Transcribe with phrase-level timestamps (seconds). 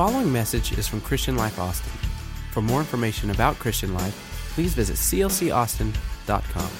[0.00, 1.92] following message is from Christian Life Austin.
[2.52, 4.14] For more information about Christian Life,
[4.54, 6.70] please visit clcaustin.com.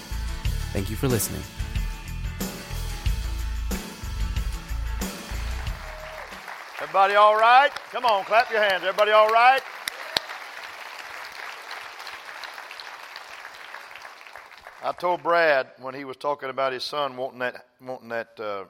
[0.73, 1.43] Thank you for listening.
[6.81, 7.71] Everybody all right?
[7.91, 8.85] Come on, clap your hands.
[8.85, 9.61] Everybody all right?
[14.83, 18.65] I told Brad when he was talking about his son wanting that wanting that uh,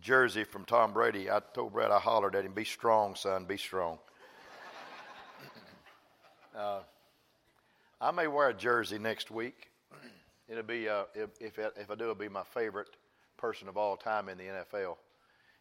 [0.00, 1.30] jersey from Tom Brady.
[1.30, 3.44] I told Brad I hollered at him, "Be strong, son.
[3.44, 3.98] Be strong."
[6.56, 6.80] uh,
[8.00, 9.70] I may wear a jersey next week.
[10.48, 12.88] It'll be uh, if if I, if I do, it'll be my favorite
[13.36, 14.96] person of all time in the NFL.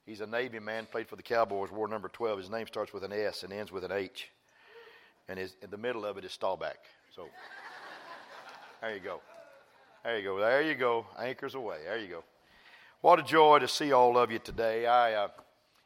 [0.05, 2.39] He's a Navy man, played for the Cowboys, wore number 12.
[2.39, 4.29] His name starts with an S and ends with an H.
[5.27, 6.79] And his, in the middle of it is Staubach.
[7.15, 7.27] So
[8.81, 9.21] there you go.
[10.03, 10.39] There you go.
[10.39, 11.05] There you go.
[11.19, 11.83] Anchors aweigh.
[11.83, 12.23] There you go.
[13.01, 14.85] What a joy to see all of you today.
[14.85, 15.27] I uh,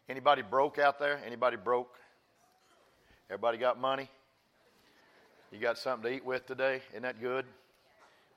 [0.09, 1.21] anybody broke out there?
[1.23, 1.93] Anybody broke?
[3.29, 4.09] Everybody got money?
[5.51, 6.81] You got something to eat with today?
[6.89, 7.45] Isn't that good?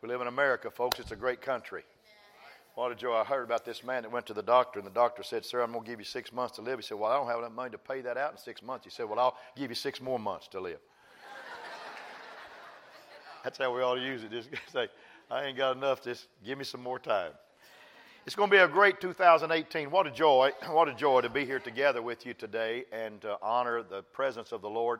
[0.02, 1.00] We live in America, folks.
[1.00, 1.84] It's a great country.
[2.74, 3.14] What a joy.
[3.14, 5.62] I heard about this man that went to the doctor, and the doctor said, Sir,
[5.62, 6.78] I'm going to give you six months to live.
[6.78, 8.84] He said, Well, I don't have enough money to pay that out in six months.
[8.84, 10.80] He said, Well, I'll give you six more months to live.
[13.42, 14.30] That's how we ought to use it.
[14.30, 14.88] Just say,
[15.30, 16.04] I ain't got enough.
[16.04, 17.32] Just give me some more time.
[18.26, 19.88] It's going to be a great 2018.
[19.88, 20.50] What a joy.
[20.68, 24.50] What a joy to be here together with you today and to honor the presence
[24.50, 24.98] of the Lord.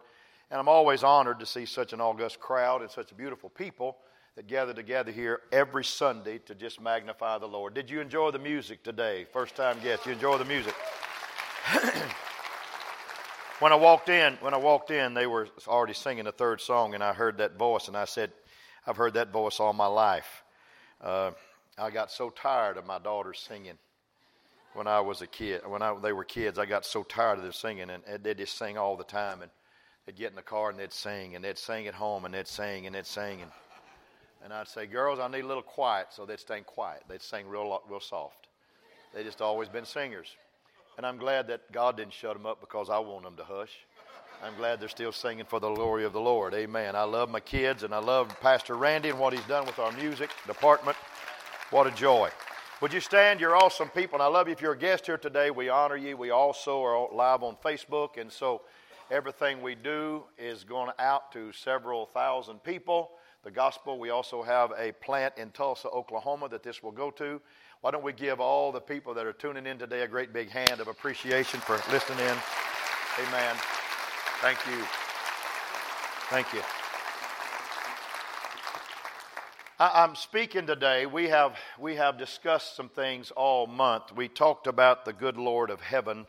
[0.48, 3.96] And I'm always honored to see such an august crowd and such beautiful people
[4.36, 7.74] that gather together here every Sunday to just magnify the Lord.
[7.74, 9.26] Did you enjoy the music today?
[9.32, 10.76] First time guest, you enjoy the music?
[13.58, 16.94] when I walked in, when I walked in, they were already singing the third song,
[16.94, 18.30] and I heard that voice, and I said,
[18.86, 20.44] "I've heard that voice all my life."
[21.00, 21.32] Uh,
[21.78, 23.78] I got so tired of my daughters singing
[24.74, 25.62] when I was a kid.
[25.66, 28.34] When I, they were kids, I got so tired of them singing, and, and they
[28.34, 29.42] just sing all the time.
[29.42, 29.50] And
[30.06, 32.48] they'd get in the car and they'd sing, and they'd sing at home, and they'd
[32.48, 33.50] sing, and they'd sing, and
[34.46, 36.08] and I'd say, Girls, I need a little quiet.
[36.10, 37.02] So they'd stay quiet.
[37.08, 38.46] They'd sing real, real soft.
[39.12, 40.28] They just always been singers.
[40.96, 43.72] And I'm glad that God didn't shut them up because I want them to hush.
[44.44, 46.54] I'm glad they're still singing for the glory of the Lord.
[46.54, 46.94] Amen.
[46.94, 49.90] I love my kids and I love Pastor Randy and what he's done with our
[49.92, 50.96] music department.
[51.70, 52.30] What a joy.
[52.80, 53.40] Would you stand?
[53.40, 54.16] You're awesome people.
[54.16, 54.52] And I love you.
[54.52, 56.16] If you're a guest here today, we honor you.
[56.16, 58.20] We also are live on Facebook.
[58.20, 58.62] And so
[59.10, 63.10] everything we do is going out to several thousand people
[63.46, 63.98] the gospel.
[63.98, 67.40] We also have a plant in Tulsa, Oklahoma that this will go to.
[67.80, 70.50] Why don't we give all the people that are tuning in today a great big
[70.50, 72.36] hand of appreciation for listening in?
[73.28, 73.56] Amen.
[74.40, 74.84] Thank you.
[76.28, 76.62] Thank you.
[79.78, 81.04] I, am speaking today.
[81.04, 84.10] We have, we have discussed some things all month.
[84.10, 86.24] We talked about the good Lord of heaven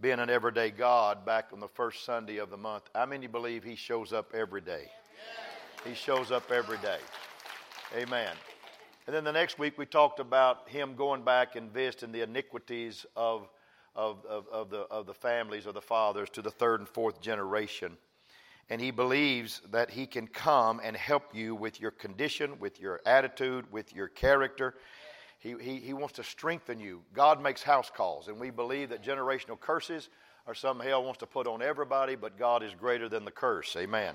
[0.00, 2.84] being an everyday God back on the first Sunday of the month.
[2.94, 4.84] How many believe He shows up every day?
[5.84, 6.98] He shows up every day.
[7.96, 8.36] Amen.
[9.08, 13.04] And then the next week we talked about him going back and visiting the iniquities
[13.16, 13.48] of,
[13.96, 17.20] of, of, of, the, of the families of the fathers to the third and fourth
[17.20, 17.96] generation.
[18.72, 23.02] And he believes that he can come and help you with your condition, with your
[23.04, 24.76] attitude, with your character.
[25.40, 27.02] He, he, he wants to strengthen you.
[27.12, 30.08] God makes house calls, and we believe that generational curses
[30.46, 33.76] are something hell wants to put on everybody, but God is greater than the curse.
[33.76, 34.14] Amen.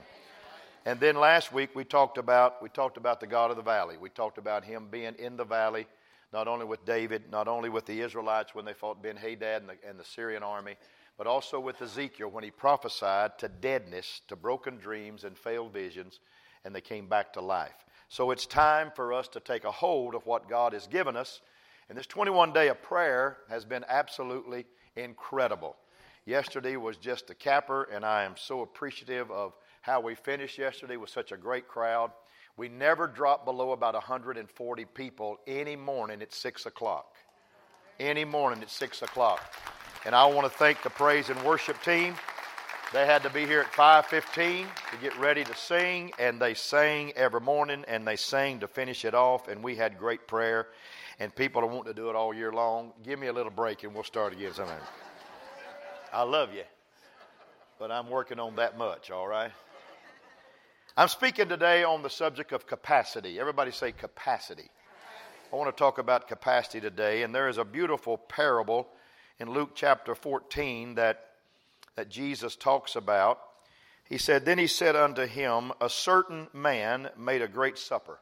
[0.88, 3.98] And then last week we talked about we talked about the God of the valley.
[4.02, 5.86] We talked about him being in the valley,
[6.34, 9.70] not only with David, not only with the Israelites when they fought Ben Hadad and
[9.70, 10.78] the, and the Syrian army,
[11.18, 16.20] but also with Ezekiel when he prophesied to deadness, to broken dreams and failed visions,
[16.64, 17.86] and they came back to life.
[18.10, 21.42] So it's time for us to take a hold of what God has given us.
[21.90, 25.76] And this 21 day of prayer has been absolutely incredible.
[26.26, 30.98] Yesterday was just a capper, and I am so appreciative of how we finished yesterday
[30.98, 32.12] with such a great crowd.
[32.58, 37.16] We never drop below about 140 people any morning at 6 o'clock.
[38.00, 39.42] Any morning at 6 o'clock.
[40.06, 42.16] And I want to thank the praise and worship team.
[42.94, 47.12] They had to be here at 5:15 to get ready to sing, and they sang
[47.18, 49.50] every morning, and they sang to finish it off.
[49.50, 50.70] And we had great prayer,
[51.20, 52.94] and people are wanting to do it all year long.
[53.04, 54.82] Give me a little break, and we'll start again sometime.
[56.14, 56.64] I love you,
[57.78, 59.12] but I'm working on that much.
[59.12, 59.52] All right.
[60.96, 63.38] I'm speaking today on the subject of capacity.
[63.38, 64.72] Everybody say capacity.
[65.52, 68.88] I want to talk about capacity today, and there is a beautiful parable
[69.40, 71.26] in Luke chapter 14 that,
[71.96, 73.40] that Jesus talks about.
[74.06, 78.20] He said, Then he said unto him, A certain man made a great supper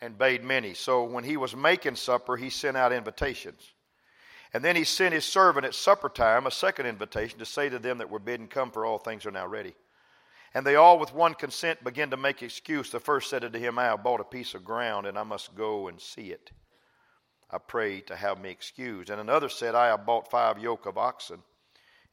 [0.00, 0.74] and bade many.
[0.74, 3.72] So when he was making supper, he sent out invitations.
[4.52, 7.78] And then he sent his servant at supper time a second invitation to say to
[7.78, 9.74] them that were bidden, Come, for all things are now ready.
[10.54, 12.90] And they all with one consent began to make excuse.
[12.90, 15.54] The first said unto him, I have bought a piece of ground, and I must
[15.54, 16.50] go and see it.
[17.50, 19.10] I pray to have me excused.
[19.10, 21.42] And another said, I have bought five yoke of oxen,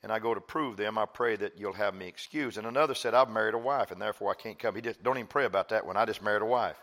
[0.04, 0.98] and I go to prove them.
[0.98, 2.58] I pray that you'll have me excused.
[2.58, 4.76] And another said, I've married a wife, and therefore I can't come.
[4.76, 5.98] He just don't even pray about that one.
[5.98, 6.80] I just married a wife.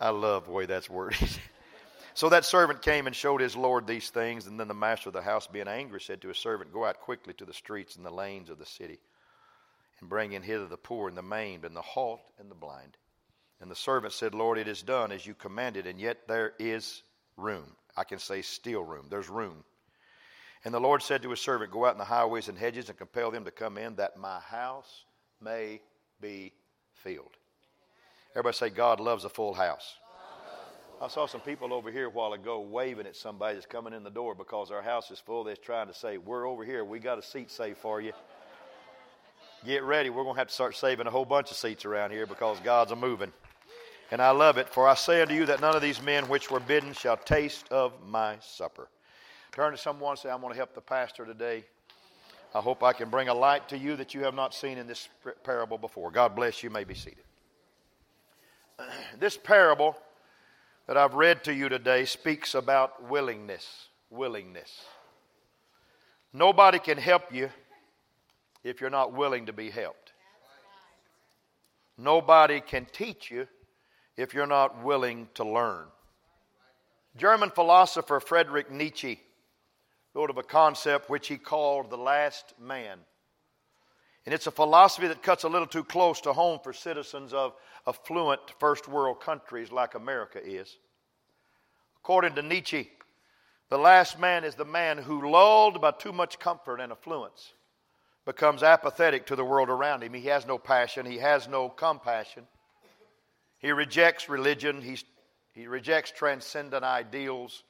[0.00, 1.30] I love the way that's worded.
[2.14, 5.14] so that servant came and showed his Lord these things, and then the master of
[5.14, 8.04] the house, being angry, said to his servant, Go out quickly to the streets and
[8.04, 8.98] the lanes of the city
[10.00, 12.96] and bring in hither the poor and the maimed and the halt and the blind.
[13.60, 17.02] And the servant said, Lord, it is done as you commanded, and yet there is
[17.36, 17.64] room.
[17.96, 19.06] I can say still room.
[19.08, 19.64] There's room.
[20.64, 22.98] And the Lord said to his servant, Go out in the highways and hedges and
[22.98, 25.04] compel them to come in, that my house
[25.40, 25.80] may
[26.20, 26.52] be
[26.94, 27.36] filled.
[28.32, 29.98] Everybody say, God loves a full house.
[31.00, 34.04] I saw some people over here a while ago waving at somebody that's coming in
[34.04, 35.44] the door because our house is full.
[35.44, 36.84] They're trying to say, We're over here.
[36.84, 38.12] We got a seat saved for you
[39.64, 40.10] get ready.
[40.10, 42.60] We're going to have to start saving a whole bunch of seats around here because
[42.60, 43.32] God's a moving.
[44.10, 44.68] And I love it.
[44.68, 47.66] For I say unto you that none of these men which were bidden shall taste
[47.72, 48.88] of my supper.
[49.52, 51.64] Turn to someone and say, I'm going to help the pastor today.
[52.54, 54.86] I hope I can bring a light to you that you have not seen in
[54.86, 55.08] this
[55.42, 56.10] parable before.
[56.10, 56.68] God bless you.
[56.68, 57.24] you may be seated.
[59.18, 59.96] This parable
[60.86, 63.88] that I've read to you today speaks about willingness.
[64.10, 64.84] Willingness.
[66.32, 67.48] Nobody can help you
[68.64, 70.12] if you're not willing to be helped.
[71.96, 73.46] Nobody can teach you
[74.16, 75.86] if you're not willing to learn.
[77.16, 79.20] German philosopher Friedrich Nietzsche
[80.14, 82.98] wrote of a concept which he called the last man.
[84.26, 87.54] And it's a philosophy that cuts a little too close to home for citizens of
[87.86, 90.78] affluent first world countries like America is.
[91.98, 92.90] According to Nietzsche,
[93.68, 97.52] the last man is the man who, lulled by too much comfort and affluence,
[98.24, 100.14] becomes apathetic to the world around him.
[100.14, 102.46] He has no passion, he has no compassion.
[103.58, 105.04] He rejects religion, He's,
[105.52, 107.62] he rejects transcendent ideals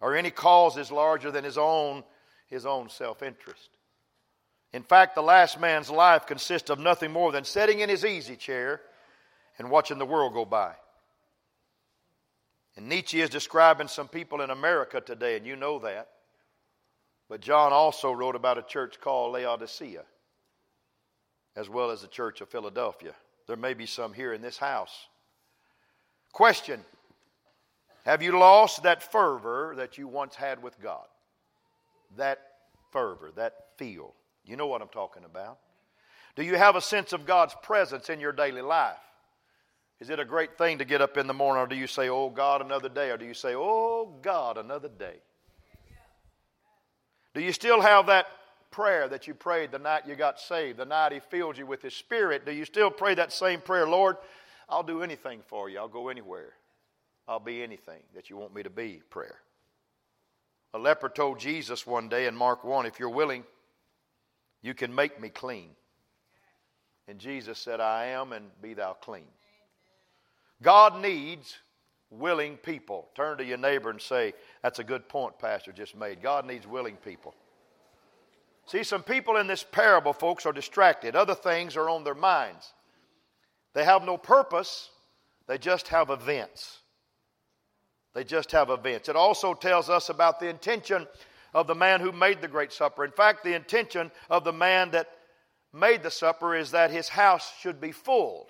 [0.00, 2.02] or any causes larger than his own,
[2.46, 3.70] his own self interest.
[4.72, 8.36] In fact, the last man's life consists of nothing more than sitting in his easy
[8.36, 8.80] chair
[9.58, 10.72] and watching the world go by.
[12.76, 16.08] And Nietzsche is describing some people in America today, and you know that.
[17.30, 20.02] But John also wrote about a church called Laodicea,
[21.54, 23.14] as well as the church of Philadelphia.
[23.46, 25.06] There may be some here in this house.
[26.32, 26.84] Question
[28.04, 31.06] Have you lost that fervor that you once had with God?
[32.16, 32.40] That
[32.90, 34.12] fervor, that feel.
[34.44, 35.58] You know what I'm talking about.
[36.34, 38.96] Do you have a sense of God's presence in your daily life?
[40.00, 42.08] Is it a great thing to get up in the morning, or do you say,
[42.08, 43.10] Oh God, another day?
[43.10, 45.18] Or do you say, Oh God, another day?
[47.34, 48.26] Do you still have that
[48.70, 51.82] prayer that you prayed the night you got saved, the night He filled you with
[51.82, 52.44] His Spirit?
[52.44, 54.16] Do you still pray that same prayer, Lord,
[54.68, 56.54] I'll do anything for you, I'll go anywhere,
[57.26, 59.02] I'll be anything that you want me to be?
[59.10, 59.40] Prayer.
[60.72, 63.44] A leper told Jesus one day in Mark 1 if you're willing,
[64.62, 65.70] you can make me clean.
[67.08, 69.26] And Jesus said, I am, and be thou clean.
[70.62, 71.56] God needs
[72.10, 73.08] willing people.
[73.14, 76.22] Turn to your neighbor and say, That's a good point, Pastor just made.
[76.22, 77.34] God needs willing people.
[78.66, 81.16] See, some people in this parable, folks, are distracted.
[81.16, 82.72] Other things are on their minds.
[83.74, 84.90] They have no purpose,
[85.46, 86.78] they just have events.
[88.12, 89.08] They just have events.
[89.08, 91.06] It also tells us about the intention
[91.54, 93.04] of the man who made the great supper.
[93.04, 95.08] In fact, the intention of the man that
[95.72, 98.48] made the supper is that his house should be full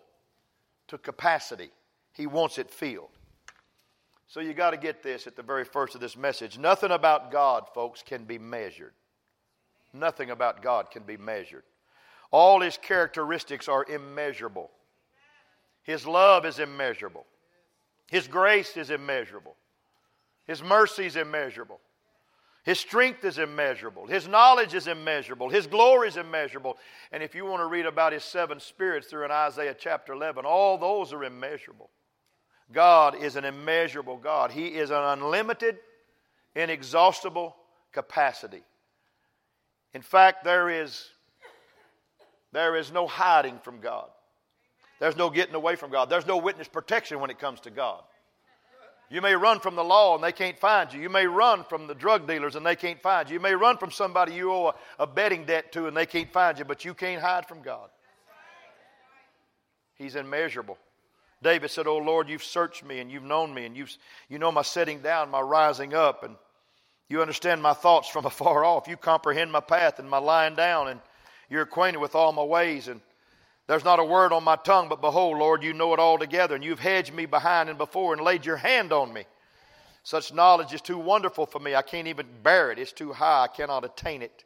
[0.88, 1.71] to capacity.
[2.14, 3.11] He wants it filled.
[4.30, 6.56] So you got to get this at the very first of this message.
[6.56, 8.92] Nothing about God, folks, can be measured.
[9.92, 11.64] Nothing about God can be measured.
[12.30, 14.70] All his characteristics are immeasurable.
[15.82, 17.26] His love is immeasurable.
[18.06, 19.56] His grace is immeasurable.
[20.46, 21.80] His mercy is immeasurable.
[22.62, 24.06] His strength is immeasurable.
[24.06, 25.49] His knowledge is immeasurable.
[25.49, 26.78] His glory is immeasurable.
[27.10, 30.44] And if you want to read about his seven spirits through in Isaiah chapter 11,
[30.44, 31.90] all those are immeasurable.
[32.73, 34.53] God is an immeasurable God.
[34.53, 35.79] He is an unlimited,
[36.55, 37.57] inexhaustible
[37.93, 38.62] capacity.
[39.93, 41.09] In fact, there is,
[42.53, 44.09] there is no hiding from God.
[45.00, 46.11] There's no getting away from God.
[46.11, 48.03] There's no witness protection when it comes to God.
[49.11, 51.00] You may run from the law and they can't find you.
[51.00, 53.35] You may run from the drug dealers and they can't find you.
[53.35, 56.33] You may run from somebody you owe a, a betting debt to and they can't
[56.33, 57.89] find you, but you can't hide from God.
[59.95, 60.79] He's immeasurable.
[61.42, 63.97] David said, Oh Lord, you've searched me and you've known me and you've,
[64.28, 66.25] you know my setting down, my rising up.
[66.25, 66.37] And
[67.09, 68.88] You understand my thoughts from afar off.
[68.88, 71.00] You comprehend my path and my lying down, and
[71.50, 72.88] you're acquainted with all my ways.
[72.88, 73.02] And
[73.68, 76.64] there's not a word on my tongue, but behold, Lord, you know it altogether, and
[76.64, 79.25] you've hedged me behind and before and laid your hand on me.
[80.04, 81.75] Such knowledge is too wonderful for me.
[81.76, 82.78] I can't even bear it.
[82.80, 83.44] It's too high.
[83.44, 84.44] I cannot attain it.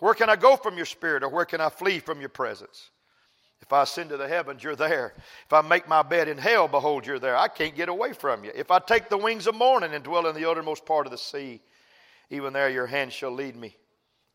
[0.00, 2.90] Where can I go from your spirit, or where can I flee from your presence?
[3.72, 5.14] If I ascend to the heavens, you're there.
[5.46, 7.38] If I make my bed in hell, behold, you're there.
[7.38, 8.52] I can't get away from you.
[8.54, 11.16] If I take the wings of morning and dwell in the uttermost part of the
[11.16, 11.62] sea,
[12.28, 13.74] even there your hand shall lead me,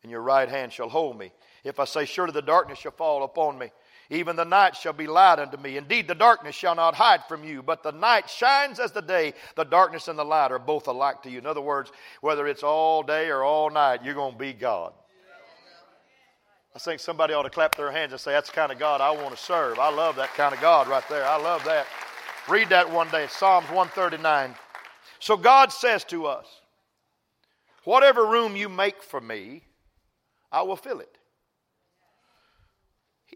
[0.02, 1.30] and your right hand shall hold me.
[1.62, 3.70] If I say, Surely the darkness shall fall upon me,
[4.10, 5.76] even the night shall be light unto me.
[5.76, 9.34] Indeed, the darkness shall not hide from you, but the night shines as the day.
[9.54, 11.38] The darkness and the light are both alike to you.
[11.38, 11.92] In other words,
[12.22, 14.94] whether it's all day or all night, you're going to be God.
[16.78, 19.00] I think somebody ought to clap their hands and say, That's the kind of God
[19.00, 19.80] I want to serve.
[19.80, 21.24] I love that kind of God right there.
[21.24, 21.88] I love that.
[22.48, 24.54] Read that one day, Psalms 139.
[25.18, 26.46] So God says to us,
[27.82, 29.64] Whatever room you make for me,
[30.52, 31.18] I will fill it.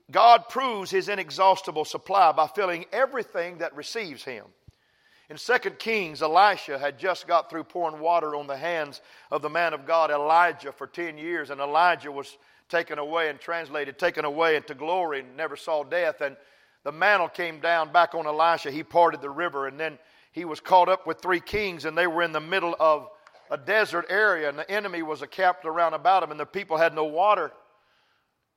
[0.08, 4.44] God proves his inexhaustible supply by filling everything that receives him.
[5.28, 9.00] In 2 Kings, Elisha had just got through pouring water on the hands
[9.32, 12.36] of the man of God, Elijah, for 10 years, and Elijah was
[12.72, 16.22] taken away and translated, taken away into glory and never saw death.
[16.22, 16.36] And
[16.84, 18.70] the mantle came down back on Elisha.
[18.70, 19.98] He parted the river, and then
[20.32, 23.08] he was caught up with three kings, and they were in the middle of
[23.50, 26.94] a desert area, and the enemy was camped around about him, and the people had
[26.94, 27.52] no water.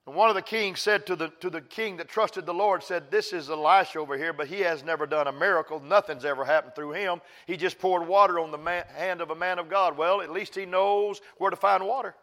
[0.07, 2.83] And one of the kings said to the, to the king that trusted the Lord,
[2.83, 5.81] said, This is Elisha over here, but he has never done a miracle.
[5.81, 7.19] Nothing's ever happened through him.
[7.47, 9.97] He just poured water on the man, hand of a man of God.
[9.97, 12.15] Well, at least he knows where to find water.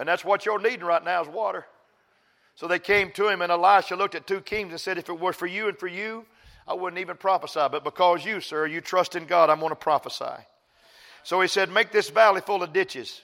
[0.00, 1.66] And that's what you're needing right now is water.
[2.54, 5.20] So they came to him, and Elisha looked at two kings and said, If it
[5.20, 6.24] were for you and for you,
[6.66, 7.66] I wouldn't even prophesy.
[7.70, 10.42] But because you, sir, you trust in God, I'm going to prophesy.
[11.22, 13.20] So he said, Make this valley full of ditches.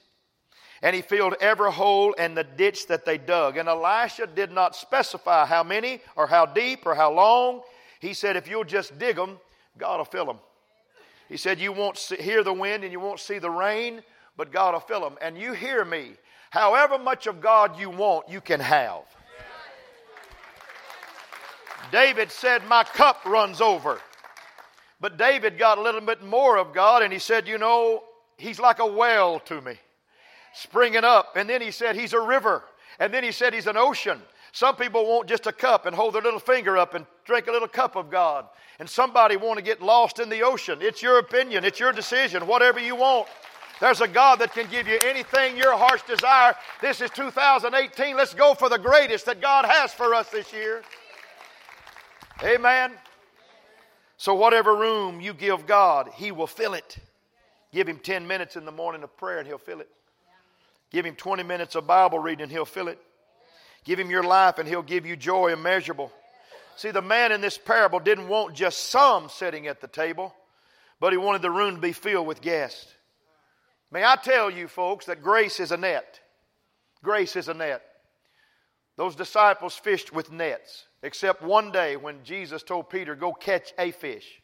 [0.83, 3.57] And he filled every hole in the ditch that they dug.
[3.57, 7.63] And Elisha did not specify how many or how deep or how long.
[8.01, 9.41] He said, If you'll just dig them,
[9.79, 10.41] God will fill them.
[11.31, 14.03] He said, You won't see, hear the wind and you won't see the rain,
[14.37, 15.17] but God will fill them.
[15.21, 16.13] And you hear me.
[16.51, 19.03] However much of God you want, you can have.
[21.93, 24.01] David said, My cup runs over.
[25.01, 28.03] But David got a little bit more of God and he said, You know,
[28.37, 29.75] he's like a well to me,
[30.55, 31.37] springing up.
[31.37, 32.65] And then he said, He's a river.
[32.99, 34.21] And then he said, He's an ocean.
[34.53, 37.53] Some people want just a cup and hold their little finger up and drink a
[37.53, 38.47] little cup of God.
[38.79, 40.79] And somebody want to get lost in the ocean.
[40.81, 43.29] It's your opinion, it's your decision, whatever you want.
[43.81, 46.55] There's a God that can give you anything your heart's desire.
[46.81, 48.17] This is 2018.
[48.17, 50.83] Let's go for the greatest that God has for us this year.
[52.43, 52.93] Amen.
[54.17, 56.97] So, whatever room you give God, He will fill it.
[57.73, 59.91] Give Him 10 minutes in the morning of prayer and He'll fill it.
[60.91, 62.99] Give Him 20 minutes of Bible reading and He'll fill it.
[63.85, 66.11] Give Him your life and He'll give you joy immeasurable.
[66.77, 70.35] See, the man in this parable didn't want just some sitting at the table,
[71.01, 72.93] but he wanted the room to be filled with guests.
[73.91, 76.21] May I tell you, folks, that grace is a net.
[77.03, 77.83] Grace is a net.
[78.97, 80.87] Those disciples fished with nets.
[81.03, 84.43] Except one day when Jesus told Peter, Go catch a fish.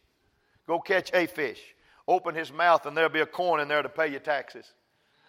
[0.66, 1.60] Go catch a fish.
[2.06, 4.72] Open his mouth, and there'll be a coin in there to pay your taxes.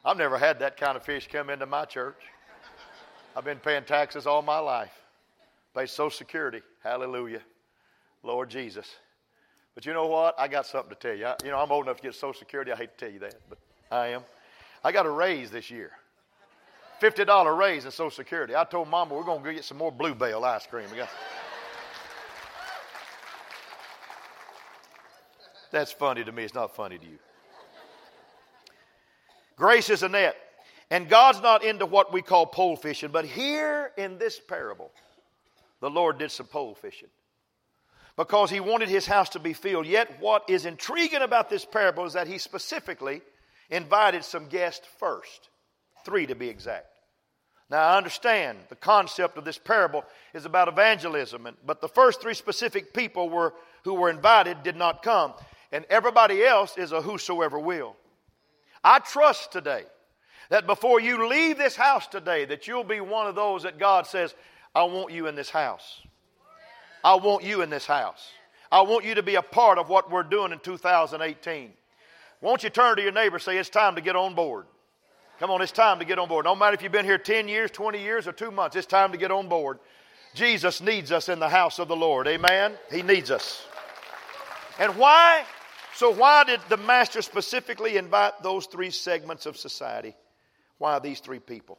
[0.05, 2.22] I've never had that kind of fish come into my church.
[3.36, 4.91] I've been paying taxes all my life.
[5.75, 6.62] Pay Social Security.
[6.84, 7.41] Hallelujah.
[8.22, 8.88] Lord Jesus.
[9.75, 10.39] But you know what?
[10.39, 11.25] I got something to tell you.
[11.25, 12.72] I, you know, I'm old enough to get Social Security.
[12.72, 13.58] I hate to tell you that, but
[13.93, 14.23] I am.
[14.83, 15.91] I got a raise this year.
[17.00, 18.55] $50 raise in Social Security.
[18.55, 20.88] I told Mama we're going to get some more Blue Bell ice cream.
[25.71, 26.43] That's funny to me.
[26.43, 27.19] It's not funny to you.
[29.57, 30.35] Grace is a net.
[30.89, 34.91] And God's not into what we call pole fishing, but here in this parable,
[35.81, 37.09] the Lord did some pole fishing
[38.17, 39.85] because he wanted his house to be filled.
[39.85, 43.21] Yet, what is intriguing about this parable is that he specifically
[43.70, 45.50] invited some guests first,
[46.05, 46.88] three to be exact.
[47.70, 50.03] Now, I understand the concept of this parable
[50.34, 53.53] is about evangelism, but the first three specific people were,
[53.84, 55.34] who were invited did not come,
[55.72, 57.96] and everybody else is a whosoever will.
[58.84, 59.86] I trust today
[60.50, 64.05] that before you leave this house today, that you'll be one of those that God
[64.05, 64.36] says,
[64.75, 66.01] I want you in this house.
[67.03, 68.29] I want you in this house.
[68.72, 71.74] I want you to be a part of what we're doing in 2018.
[72.43, 74.65] Won't you turn to your neighbor say, It's time to get on board?
[75.39, 76.43] Come on, it's time to get on board.
[76.43, 79.13] No matter if you've been here 10 years, 20 years, or two months, it's time
[79.13, 79.79] to get on board.
[80.35, 82.27] Jesus needs us in the house of the Lord.
[82.27, 82.73] Amen?
[82.91, 83.65] He needs us.
[84.77, 85.45] And why?
[85.95, 90.13] So, why did the master specifically invite those three segments of society?
[90.79, 91.77] Why these three people?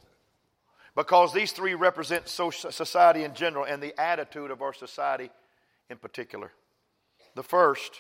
[0.97, 5.31] Because these three represent society in general and the attitude of our society
[5.91, 6.53] in particular.
[7.35, 7.93] The first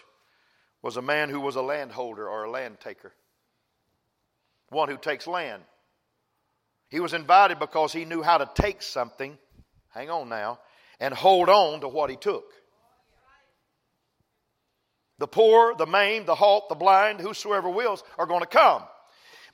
[0.84, 3.10] was a man who was a landholder or a land taker,
[4.68, 5.62] one who takes land.
[6.90, 9.38] He was invited because he knew how to take something,
[9.88, 10.58] hang on now,
[11.00, 12.44] and hold on to what he took.
[15.18, 18.82] The poor, the maimed, the halt, the blind, whosoever wills are going to come.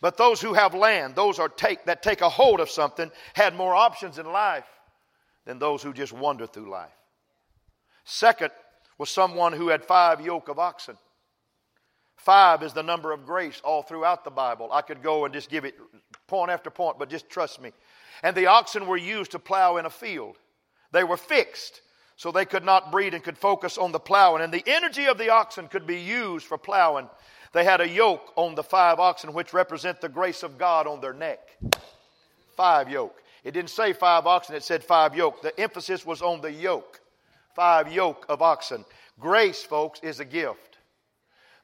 [0.00, 3.54] But those who have land, those are take, that take a hold of something, had
[3.54, 4.66] more options in life
[5.44, 6.90] than those who just wander through life.
[8.02, 8.50] Second
[8.99, 10.96] was someone who had five yoke of oxen.
[12.20, 14.68] Five is the number of grace all throughout the Bible.
[14.72, 15.74] I could go and just give it
[16.26, 17.72] point after point, but just trust me.
[18.22, 20.36] And the oxen were used to plow in a field.
[20.92, 21.80] They were fixed
[22.16, 24.42] so they could not breed and could focus on the plowing.
[24.42, 27.08] And the energy of the oxen could be used for plowing.
[27.54, 31.00] They had a yoke on the five oxen, which represent the grace of God on
[31.00, 31.56] their neck.
[32.54, 33.22] Five yoke.
[33.44, 35.40] It didn't say five oxen, it said five yoke.
[35.40, 37.00] The emphasis was on the yoke.
[37.56, 38.84] Five yoke of oxen.
[39.18, 40.69] Grace, folks, is a gift.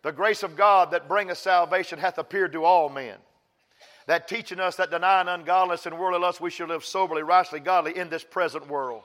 [0.06, 3.16] The grace of God that bringeth salvation hath appeared to all men.
[4.06, 7.98] That teaching us that denying ungodliness and worldly lust, we should live soberly, righteously, godly
[7.98, 9.02] in this present world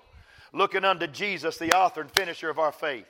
[0.53, 3.08] looking unto Jesus, the author and finisher of our faith.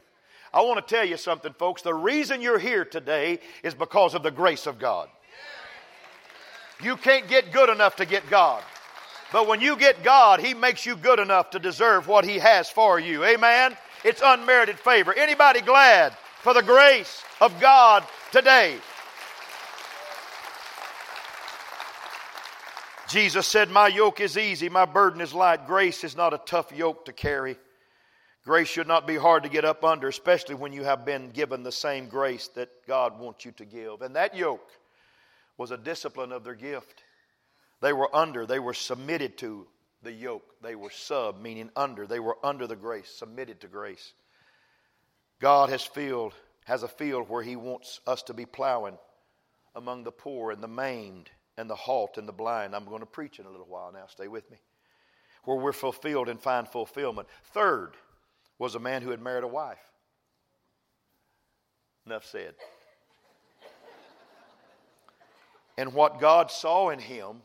[0.54, 1.82] I want to tell you something, folks.
[1.82, 5.10] The reason you're here today is because of the grace of God.
[6.82, 8.64] You can't get good enough to get God.
[9.34, 12.70] But when you get God, He makes you good enough to deserve what He has
[12.70, 13.26] for you.
[13.26, 13.76] Amen?
[14.06, 15.14] It's unmerited favor.
[15.14, 18.78] Anybody glad for the grace of God today?
[23.10, 25.68] Jesus said, My yoke is easy, my burden is light.
[25.68, 27.58] Grace is not a tough yoke to carry.
[28.46, 31.62] Grace should not be hard to get up under, especially when you have been given
[31.62, 34.02] the same grace that God wants you to give.
[34.02, 34.72] And that yoke
[35.58, 37.04] was a discipline of their gift.
[37.82, 39.68] They were under, they were submitted to
[40.04, 40.56] the yoke.
[40.64, 42.08] They were sub, meaning under.
[42.08, 44.14] They were under the grace, submitted to grace.
[45.40, 46.34] God has field,
[46.66, 48.98] has a field where He wants us to be plowing
[49.76, 52.76] among the poor and the maimed and the halt and the blind.
[52.76, 54.06] I'm going to preach in a little while now.
[54.08, 54.58] Stay with me.
[55.44, 57.28] Where we're fulfilled and find fulfillment.
[57.54, 57.94] Third
[58.60, 59.80] was a man who had married a wife.
[62.06, 62.54] Enough said.
[65.78, 67.42] And what God saw in him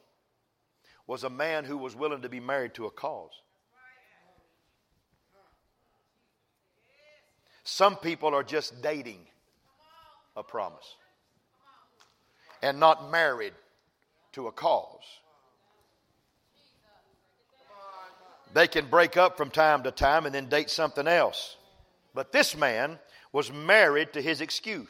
[1.07, 3.33] was a man who was willing to be married to a cause.
[7.67, 9.19] Some people are just dating
[10.37, 10.95] a promise
[12.63, 13.55] and not married
[14.35, 15.03] to a cause.
[18.55, 21.57] They can break up from time to time and then date something else.
[22.15, 23.01] But this man
[23.33, 24.87] was married to his excuse.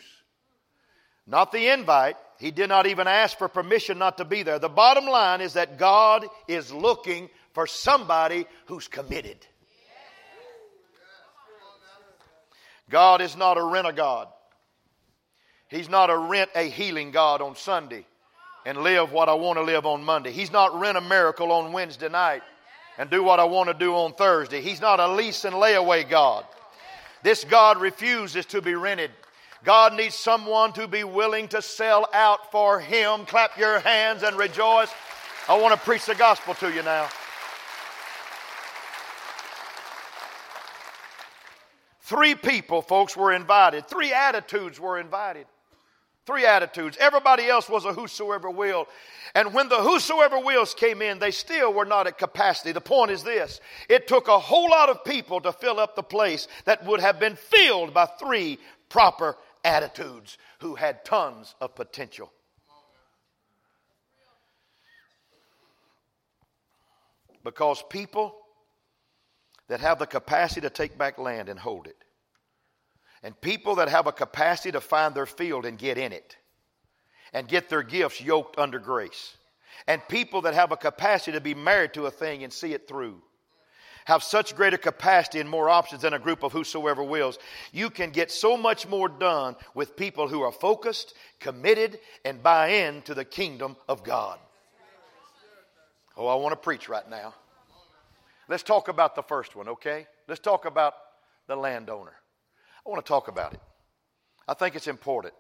[1.27, 2.17] Not the invite.
[2.39, 4.59] He did not even ask for permission not to be there.
[4.59, 9.47] The bottom line is that God is looking for somebody who's committed.
[12.91, 14.29] God is not a rent a God.
[15.69, 18.07] He's not a rent a healing God on Sunday
[18.65, 20.33] and live what I want to live on Monday.
[20.33, 22.43] He's not rent a miracle on Wednesday night
[22.99, 24.61] and do what I want to do on Thursday.
[24.61, 26.45] He's not a lease and layaway God.
[27.23, 29.11] This God refuses to be rented.
[29.65, 33.27] God needs someone to be willing to sell out for Him.
[33.27, 34.91] Clap your hands and rejoice.
[35.49, 37.09] I want to preach the gospel to you now.
[42.07, 43.89] Three people, folks, were invited.
[43.89, 45.49] Three attitudes were invited.
[46.25, 46.97] Three attitudes.
[47.01, 48.87] Everybody else was a whosoever will.
[49.35, 52.71] And when the whosoever wills came in, they still were not at capacity.
[52.71, 56.03] The point is this it took a whole lot of people to fill up the
[56.05, 62.33] place that would have been filled by three proper attitudes who had tons of potential.
[67.43, 68.46] Because people
[69.69, 71.97] that have the capacity to take back land and hold it
[73.27, 76.37] and people that have a capacity to find their field and get in it
[77.33, 79.37] and get their gifts yoked under grace.
[79.89, 82.87] And people that have a capacity to be married to a thing and see it
[82.87, 83.21] through.
[84.05, 87.39] Have such greater capacity and more options than a group of whosoever wills.
[87.73, 92.69] You can get so much more done with people who are focused, committed, and buy
[92.69, 94.39] in to the kingdom of God.
[96.17, 97.35] Oh, I want to preach right now.
[98.49, 100.07] Let's talk about the first one, okay?
[100.29, 100.95] Let's talk about
[101.49, 102.15] the landowner.
[102.87, 103.61] I want to talk about it.
[104.47, 105.35] I think it's important.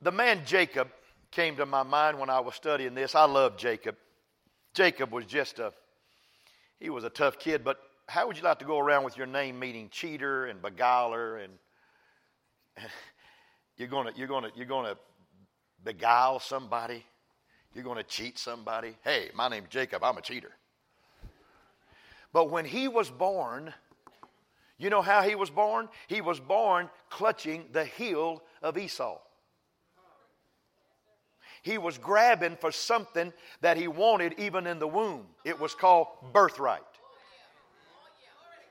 [0.00, 0.88] The man Jacob
[1.30, 3.14] came to my mind when I was studying this.
[3.14, 3.96] I love Jacob.
[4.72, 5.72] Jacob was just a,
[6.78, 9.26] he was a tough kid, but how would you like to go around with your
[9.26, 11.52] name meaning cheater and beguiler and
[13.76, 14.96] you're to, you're to, you're to
[15.82, 17.04] beguile somebody.
[17.74, 18.94] You're to cheat somebody.
[19.02, 20.04] Hey, my name's Jacob.
[20.04, 20.52] I'm a cheater.
[22.34, 23.72] But when he was born,
[24.76, 25.88] you know how he was born?
[26.08, 29.18] He was born clutching the heel of Esau.
[31.62, 35.26] He was grabbing for something that he wanted even in the womb.
[35.44, 36.82] It was called birthright.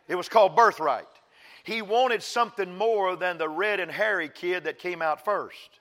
[0.09, 1.07] It was called birthright.
[1.63, 5.79] He wanted something more than the red and hairy kid that came out first.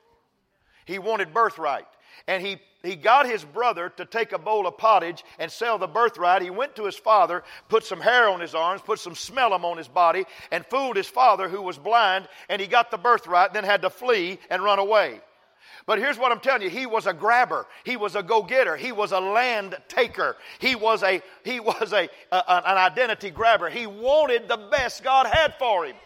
[0.84, 1.86] He wanted birthright.
[2.26, 5.86] And he, he got his brother to take a bowl of pottage and sell the
[5.86, 6.42] birthright.
[6.42, 9.78] He went to his father, put some hair on his arms, put some smellum on
[9.78, 13.64] his body, and fooled his father who was blind, and he got the birthright, then
[13.64, 15.20] had to flee and run away.
[15.84, 16.70] But here's what I'm telling you.
[16.70, 17.66] He was a grabber.
[17.84, 18.76] He was a go-getter.
[18.76, 20.36] He was a land taker.
[20.60, 23.68] He was a he was a, a, an identity grabber.
[23.68, 25.96] He wanted the best God had for him.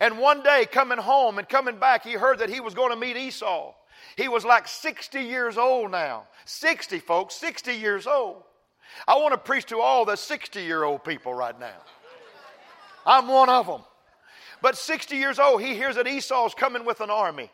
[0.00, 2.96] And one day coming home and coming back, he heard that he was going to
[2.96, 3.74] meet Esau.
[4.16, 6.24] He was like 60 years old now.
[6.46, 8.42] 60 folks, 60 years old.
[9.06, 11.78] I want to preach to all the 60 year old people right now.
[13.06, 13.82] I'm one of them.
[14.62, 17.50] But 60 years old, he hears that Esau's coming with an army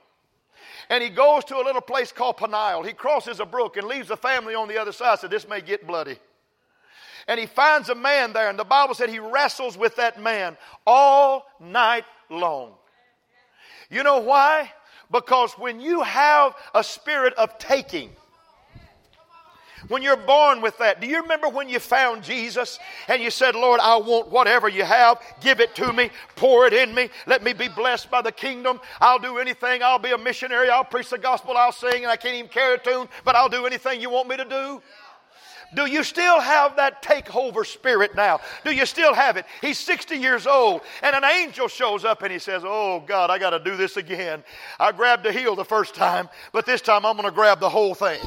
[0.89, 2.83] and he goes to a little place called Peniel.
[2.83, 5.19] He crosses a brook and leaves the family on the other side.
[5.19, 6.19] Said, This may get bloody.
[7.29, 10.57] And he finds a man there, and the Bible said he wrestles with that man
[10.87, 12.73] all night long.
[13.91, 14.73] You know why?
[15.11, 18.11] Because when you have a spirit of taking,
[19.89, 21.01] when you're born with that.
[21.01, 24.85] Do you remember when you found Jesus and you said, Lord, I want whatever you
[24.85, 25.21] have.
[25.41, 26.11] Give it to me.
[26.35, 27.09] Pour it in me.
[27.27, 28.81] Let me be blessed by the kingdom.
[29.01, 29.83] I'll do anything.
[29.83, 30.71] I'll be a missionary.
[30.71, 31.57] I'll preach the gospel.
[31.57, 34.29] I'll sing and I can't even carry a tune, but I'll do anything you want
[34.29, 34.83] me to do.
[35.77, 38.41] Do you still have that takeover spirit now?
[38.65, 39.45] Do you still have it?
[39.61, 43.39] He's 60 years old, and an angel shows up and he says, Oh, God, I
[43.39, 44.43] got to do this again.
[44.81, 47.69] I grabbed the heel the first time, but this time I'm going to grab the
[47.69, 48.21] whole thing.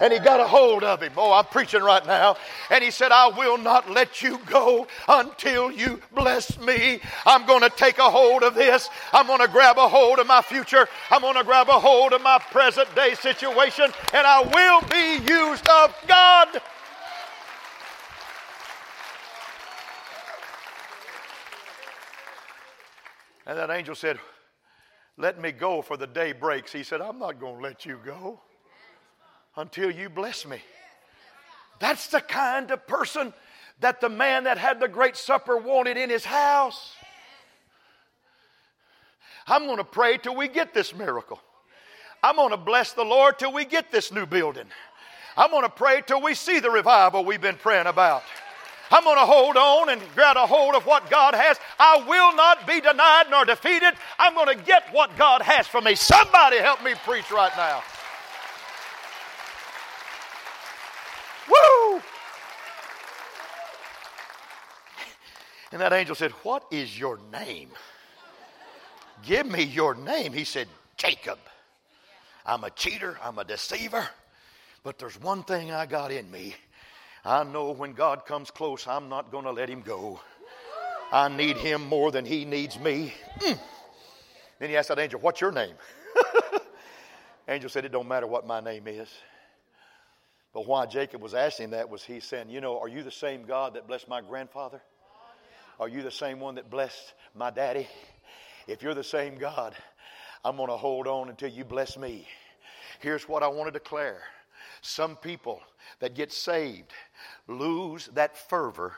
[0.00, 1.12] And he got a hold of him.
[1.16, 2.36] Oh, I'm preaching right now.
[2.68, 7.00] And he said, I will not let you go until you bless me.
[7.24, 8.90] I'm going to take a hold of this.
[9.12, 10.88] I'm going to grab a hold of my future.
[11.12, 15.32] I'm going to grab a hold of my present day situation, and I will be
[15.32, 16.60] used of God.
[23.52, 24.18] And that angel said,
[25.18, 26.72] Let me go for the day breaks.
[26.72, 28.40] He said, I'm not going to let you go
[29.58, 30.62] until you bless me.
[31.78, 33.34] That's the kind of person
[33.80, 36.94] that the man that had the great supper wanted in his house.
[39.46, 41.38] I'm going to pray till we get this miracle.
[42.22, 44.68] I'm going to bless the Lord till we get this new building.
[45.36, 48.22] I'm going to pray till we see the revival we've been praying about.
[48.92, 51.58] I'm going to hold on and grab a hold of what God has.
[51.78, 53.94] I will not be denied nor defeated.
[54.18, 55.94] I'm going to get what God has for me.
[55.94, 57.82] Somebody help me preach right now.
[61.48, 62.02] Woo!
[65.72, 67.70] And that angel said, What is your name?
[69.24, 70.32] Give me your name.
[70.34, 71.38] He said, Jacob.
[72.44, 74.06] I'm a cheater, I'm a deceiver,
[74.82, 76.56] but there's one thing I got in me.
[77.24, 80.20] I know when God comes close, I'm not going to let him go.
[81.12, 83.12] I need him more than he needs me.
[83.38, 83.58] Mm.
[84.58, 85.74] Then he asked that angel, What's your name?
[87.48, 89.08] angel said, It don't matter what my name is.
[90.52, 93.44] But why Jacob was asking that was he saying, You know, are you the same
[93.44, 94.80] God that blessed my grandfather?
[95.78, 97.88] Are you the same one that blessed my daddy?
[98.66, 99.74] If you're the same God,
[100.44, 102.26] I'm going to hold on until you bless me.
[103.00, 104.22] Here's what I want to declare
[104.80, 105.60] some people
[106.00, 106.92] that get saved
[107.52, 108.94] lose that fervor.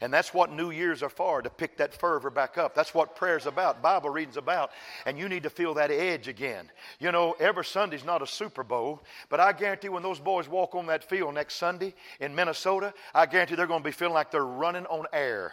[0.00, 2.74] And that's what New Year's are for, to pick that fervor back up.
[2.74, 4.70] That's what prayer's about, Bible reading's about.
[5.06, 6.70] And you need to feel that edge again.
[6.98, 10.74] You know, every Sunday's not a Super Bowl, but I guarantee when those boys walk
[10.74, 14.30] on that field next Sunday in Minnesota, I guarantee they're going to be feeling like
[14.30, 15.52] they're running on air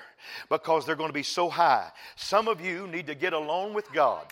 [0.49, 1.91] because they're going to be so high.
[2.15, 4.25] Some of you need to get alone with God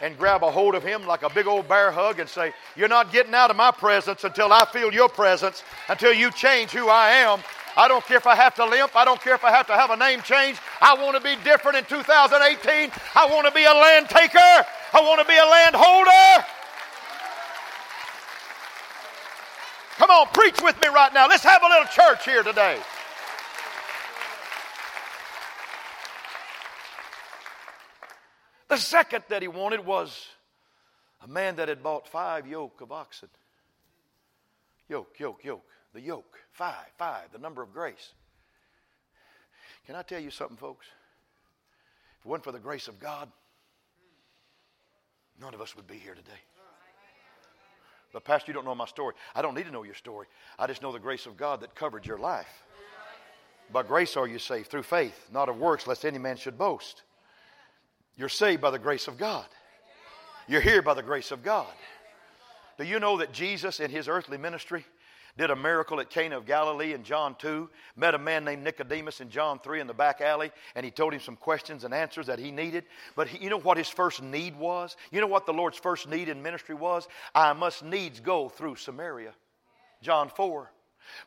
[0.00, 2.88] and grab a hold of him like a big old bear hug and say, You're
[2.88, 6.88] not getting out of my presence until I feel your presence, until you change who
[6.88, 7.40] I am.
[7.76, 8.96] I don't care if I have to limp.
[8.96, 10.58] I don't care if I have to have a name change.
[10.80, 12.90] I want to be different in 2018.
[13.14, 14.38] I want to be a land taker.
[14.38, 16.46] I want to be a land holder.
[19.98, 21.28] Come on, preach with me right now.
[21.28, 22.78] Let's have a little church here today.
[28.68, 30.28] The second that he wanted was
[31.22, 33.28] a man that had bought five yoke of oxen.
[34.88, 35.64] Yoke, yoke, yoke.
[35.94, 36.38] The yoke.
[36.52, 38.12] Five, five, the number of grace.
[39.86, 40.86] Can I tell you something, folks?
[42.20, 43.28] If it wasn't for the grace of God,
[45.40, 46.30] none of us would be here today.
[48.12, 49.14] But, Pastor, you don't know my story.
[49.34, 50.26] I don't need to know your story.
[50.58, 52.64] I just know the grace of God that covered your life.
[53.72, 57.02] By grace are you saved through faith, not of works, lest any man should boast.
[58.16, 59.46] You're saved by the grace of God.
[60.48, 61.72] You're here by the grace of God.
[62.78, 64.84] Do you know that Jesus, in his earthly ministry,
[65.36, 69.20] did a miracle at Cana of Galilee in John 2, met a man named Nicodemus
[69.20, 72.26] in John 3 in the back alley, and he told him some questions and answers
[72.26, 72.84] that he needed.
[73.16, 74.96] But he, you know what his first need was?
[75.10, 77.08] You know what the Lord's first need in ministry was?
[77.34, 79.32] I must needs go through Samaria.
[80.02, 80.70] John 4.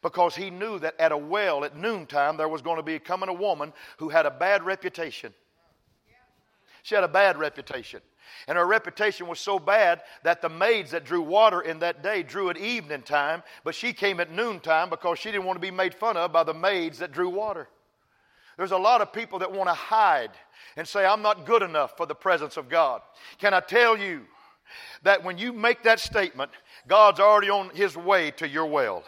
[0.01, 3.29] Because he knew that at a well at noontime there was going to be coming
[3.29, 5.33] a woman who had a bad reputation.
[6.83, 8.01] She had a bad reputation.
[8.47, 12.23] And her reputation was so bad that the maids that drew water in that day
[12.23, 15.71] drew at evening time, but she came at noontime because she didn't want to be
[15.71, 17.67] made fun of by the maids that drew water.
[18.57, 20.31] There's a lot of people that want to hide
[20.77, 23.01] and say, I'm not good enough for the presence of God.
[23.39, 24.21] Can I tell you
[25.03, 26.51] that when you make that statement,
[26.87, 29.03] God's already on his way to your well?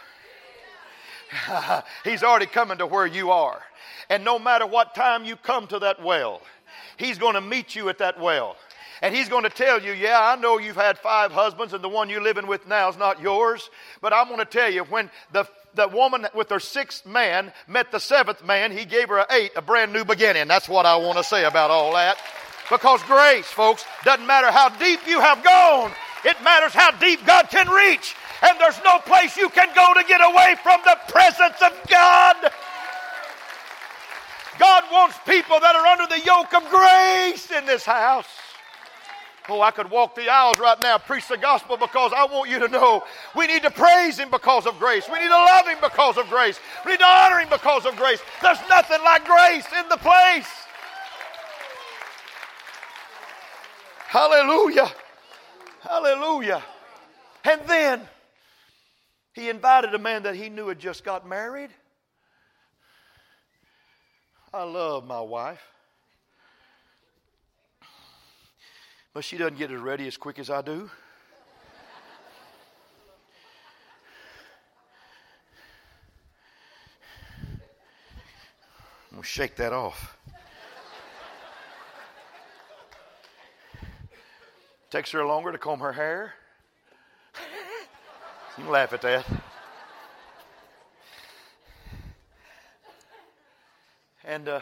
[2.03, 3.61] He's already coming to where you are.
[4.09, 6.41] And no matter what time you come to that well,
[6.97, 8.55] He's going to meet you at that well.
[9.05, 11.87] And he's going to tell you, yeah, I know you've had five husbands and the
[11.87, 13.69] one you're living with now is not yours.
[14.01, 17.91] But I'm going to tell you, when the, the woman with her sixth man met
[17.91, 20.47] the seventh man, he gave her an eight, a brand new beginning.
[20.47, 22.17] That's what I want to say about all that.
[22.67, 25.91] Because grace, folks, doesn't matter how deep you have gone,
[26.23, 28.15] it matters how deep God can reach.
[28.41, 32.37] And there's no place you can go to get away from the presence of God.
[34.57, 38.25] God wants people that are under the yoke of grace in this house.
[39.47, 42.60] Oh, I could walk the aisles right now, preach the gospel because I want you
[42.60, 43.03] to know
[43.36, 45.08] we need to praise Him because of grace.
[45.08, 46.60] We need to love Him because of grace.
[46.84, 48.19] We need to honor Him because of grace.
[48.41, 50.49] There's nothing like grace in the place.
[54.08, 54.91] Hallelujah.
[55.81, 56.63] Hallelujah.
[57.43, 58.01] And then
[59.34, 61.69] he invited a man that he knew had just got married.
[64.53, 65.74] I love my wife.
[69.15, 70.89] But she doesn't get as ready as quick as I do.
[79.10, 80.17] I'm going to shake that off.
[84.89, 86.34] Takes her longer to comb her hair.
[88.58, 89.25] You can laugh at that.
[94.25, 94.60] And uh,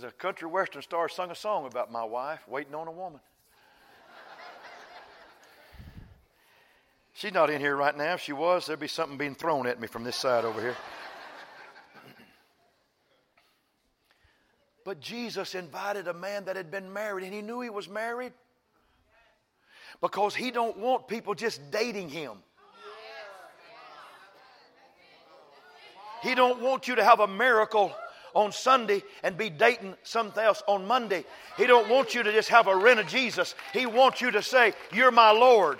[0.00, 3.20] there's a country western star sung a song about my wife waiting on a woman.
[7.12, 8.14] She's not in here right now.
[8.14, 10.76] If she was, there'd be something being thrown at me from this side over here.
[14.86, 18.32] But Jesus invited a man that had been married, and he knew he was married
[20.00, 22.38] because he don't want people just dating him.
[26.22, 27.92] He don't want you to have a miracle
[28.34, 31.24] on Sunday and be dating something else on Monday.
[31.56, 33.54] He don't want you to just have a rent of Jesus.
[33.72, 35.78] He wants you to say, "You're my Lord."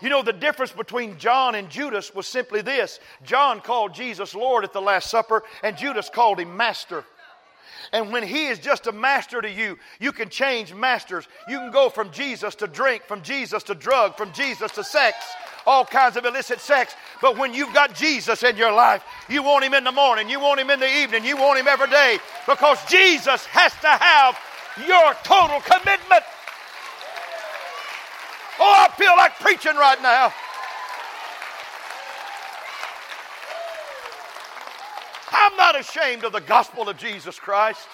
[0.00, 4.64] You know, the difference between John and Judas was simply this John called Jesus Lord
[4.64, 7.04] at the Last Supper, and Judas called him Master.
[7.92, 11.26] And when He is just a master to you, you can change masters.
[11.48, 15.16] You can go from Jesus to drink, from Jesus to drug, from Jesus to sex,
[15.66, 16.94] all kinds of illicit sex.
[17.20, 20.40] But when you've got Jesus in your life, you want Him in the morning, you
[20.40, 24.38] want Him in the evening, you want Him every day because Jesus has to have
[24.86, 26.24] your total commitment.
[28.58, 30.32] Oh, I feel like preaching right now.
[35.60, 37.86] Not ashamed of the gospel of Jesus Christ.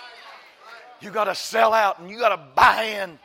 [1.00, 3.18] You got to sell out and you got to buy in.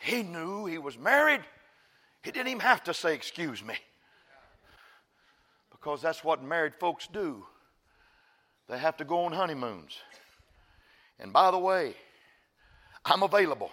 [0.00, 1.42] He knew he was married.
[2.22, 3.74] He didn't even have to say, Excuse me.
[5.70, 7.44] Because that's what married folks do.
[8.70, 9.98] They have to go on honeymoons.
[11.20, 11.94] And by the way,
[13.04, 13.70] I'm available.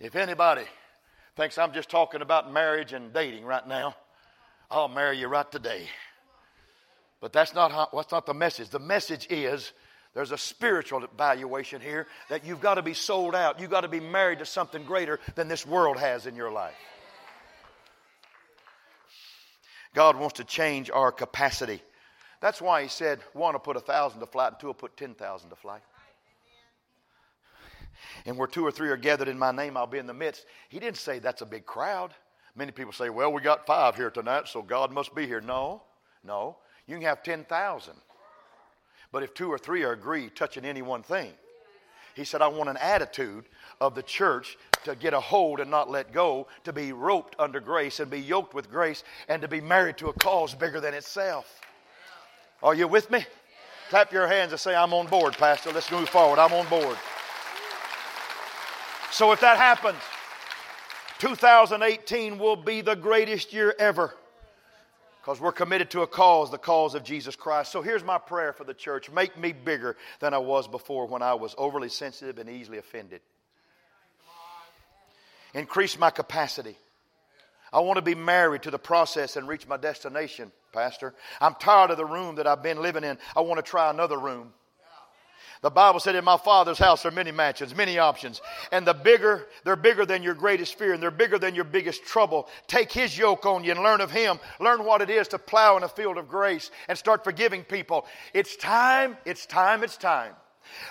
[0.00, 0.64] If anybody
[1.36, 3.94] thinks I'm just talking about marriage and dating right now,
[4.70, 5.88] I'll marry you right today.
[7.20, 8.68] But that's not, how, that's not the message.
[8.68, 9.72] The message is
[10.14, 13.60] there's a spiritual evaluation here that you've got to be sold out.
[13.60, 16.74] You've got to be married to something greater than this world has in your life.
[19.94, 21.82] God wants to change our capacity.
[22.40, 24.96] That's why He said one will put a thousand to flight and two will put
[24.96, 25.82] ten thousand to flight.
[28.26, 30.46] And where two or three are gathered in my name, I'll be in the midst.
[30.68, 32.14] He didn't say that's a big crowd.
[32.58, 35.40] Many people say, well, we got five here tonight, so God must be here.
[35.40, 35.80] No,
[36.24, 36.56] no.
[36.88, 37.94] You can have 10,000.
[39.12, 41.30] But if two or three are agreed touching any one thing,
[42.16, 43.44] he said, I want an attitude
[43.80, 47.60] of the church to get a hold and not let go, to be roped under
[47.60, 50.94] grace and be yoked with grace, and to be married to a cause bigger than
[50.94, 51.60] itself.
[52.60, 53.24] Are you with me?
[53.88, 55.70] Clap your hands and say, I'm on board, Pastor.
[55.70, 56.40] Let's move forward.
[56.40, 56.98] I'm on board.
[59.12, 59.98] So if that happens,
[61.18, 64.14] 2018 will be the greatest year ever
[65.20, 67.70] because we're committed to a cause, the cause of Jesus Christ.
[67.70, 71.20] So here's my prayer for the church make me bigger than I was before when
[71.20, 73.20] I was overly sensitive and easily offended.
[75.54, 76.76] Increase my capacity.
[77.72, 81.14] I want to be married to the process and reach my destination, Pastor.
[81.40, 83.18] I'm tired of the room that I've been living in.
[83.36, 84.52] I want to try another room.
[85.60, 88.40] The Bible said, In my Father's house are many mansions, many options.
[88.70, 92.04] And the bigger, they're bigger than your greatest fear and they're bigger than your biggest
[92.04, 92.48] trouble.
[92.66, 94.38] Take His yoke on you and learn of Him.
[94.60, 98.06] Learn what it is to plow in a field of grace and start forgiving people.
[98.34, 100.34] It's time, it's time, it's time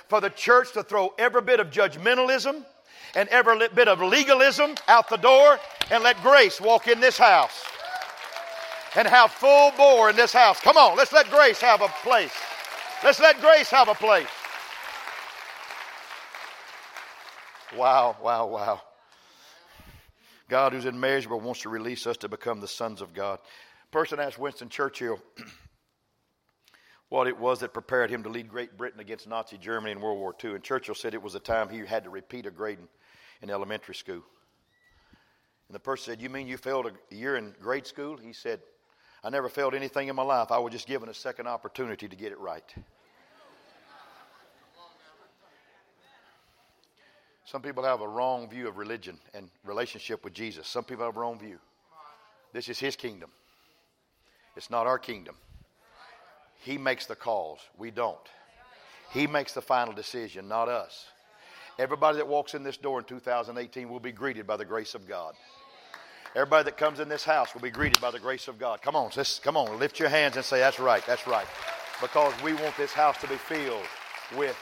[0.08, 2.66] for the church to throw every bit of judgmentalism
[3.16, 5.60] and every bit of legalism out the door
[5.92, 7.64] and let grace walk in this house
[8.96, 10.60] and have full bore in this house.
[10.60, 12.34] Come on, let's let grace have a place.
[13.04, 14.28] Let's let grace have a place.
[17.78, 18.82] Wow, wow, wow.
[20.50, 23.38] God, who's immeasurable, wants to release us to become the sons of God.
[23.92, 25.20] person asked Winston Churchill
[27.10, 30.18] what it was that prepared him to lead Great Britain against Nazi Germany in World
[30.18, 30.56] War II.
[30.56, 32.88] And Churchill said it was a time he had to repeat a grade in,
[33.44, 34.24] in elementary school.
[35.68, 38.18] And the person said, You mean you failed a year in grade school?
[38.18, 38.60] He said,
[39.24, 40.52] I never failed anything in my life.
[40.52, 42.74] I was just given a second opportunity to get it right.
[47.50, 50.68] Some people have a wrong view of religion and relationship with Jesus.
[50.68, 51.60] Some people have a wrong view.
[52.52, 53.30] This is His kingdom,
[54.58, 55.36] it's not our kingdom.
[56.64, 58.18] He makes the calls, we don't.
[59.14, 61.06] He makes the final decision, not us.
[61.80, 65.08] Everybody that walks in this door in 2018 will be greeted by the grace of
[65.08, 65.34] God.
[66.36, 68.82] Everybody that comes in this house will be greeted by the grace of God.
[68.82, 71.48] Come on, just, come on, lift your hands and say, That's right, that's right.
[72.02, 73.86] Because we want this house to be filled
[74.36, 74.58] with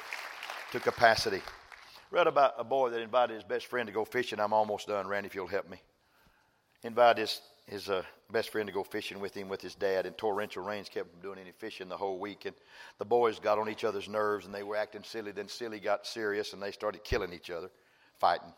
[0.72, 1.42] to capacity.
[2.16, 4.40] Read about a boy that invited his best friend to go fishing.
[4.40, 5.82] I'm almost done, Randy, if you'll help me.
[6.82, 10.18] Invited his, his uh, best friend to go fishing with him with his dad, and
[10.18, 12.46] torrential rains kept him doing any fishing the whole week.
[12.46, 12.56] And
[13.00, 15.34] the boys got on each other's nerves, and they were acting silly.
[15.34, 17.70] Then silly got serious, and they started killing each other,
[18.18, 18.54] fighting.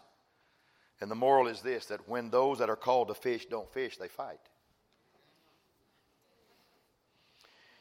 [1.01, 3.97] And the moral is this that when those that are called to fish don't fish,
[3.97, 4.37] they fight.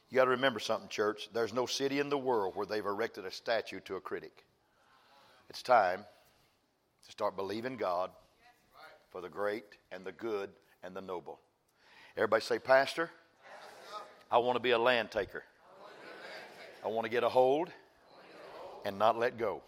[0.08, 1.28] You got to remember something, church.
[1.34, 4.46] There's no city in the world where they've erected a statue to a critic.
[5.48, 6.04] It's time
[7.04, 8.10] to start believing God
[9.10, 10.50] for the great and the good
[10.82, 11.38] and the noble.
[12.16, 13.10] Everybody say, Pastor,
[14.30, 15.44] I want to be a land taker.
[16.84, 17.70] I want to get a hold
[18.84, 19.62] and not let go.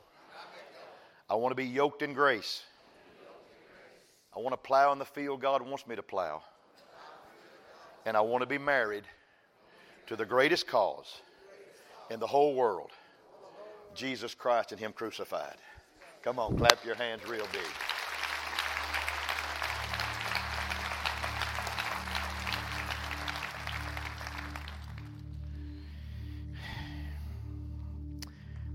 [1.30, 2.62] I want to be yoked in grace.
[4.34, 6.42] I want to plow in the field God wants me to plow.
[8.06, 9.04] And I want to be married
[10.06, 11.20] to the greatest cause
[12.10, 12.90] in the whole world
[13.94, 15.56] Jesus Christ and Him crucified.
[16.28, 17.62] Come on, clap your hands real big.